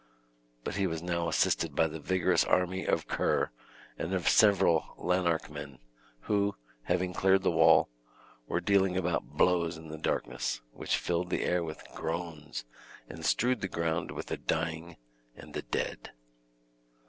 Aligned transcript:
But 0.63 0.77
he 0.77 0.87
was 0.87 1.03
now 1.03 1.27
assisted 1.29 1.75
by 1.75 1.85
the 1.85 1.99
vigorous 1.99 2.43
army 2.43 2.85
of 2.87 3.07
Ker, 3.07 3.51
and 3.99 4.15
of 4.15 4.27
several 4.27 4.95
Lanarkmen, 4.97 5.77
who, 6.21 6.55
having 6.85 7.13
cleared 7.13 7.43
the 7.43 7.51
wall, 7.51 7.87
were 8.47 8.59
dealing 8.61 8.97
about 8.97 9.37
blows 9.37 9.77
in 9.77 9.89
the 9.89 9.99
darkness, 9.99 10.61
which 10.71 10.97
filled 10.97 11.29
the 11.29 11.43
air 11.43 11.63
with 11.63 11.83
groans, 11.93 12.65
and 13.07 13.23
strewed 13.23 13.61
the 13.61 13.67
ground 13.67 14.09
with 14.09 14.25
the 14.25 14.37
dying 14.37 14.97
and 15.35 15.53
the 15.53 15.61
dead. 15.61 16.09